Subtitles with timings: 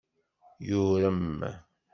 [0.67, 1.21] Yurem.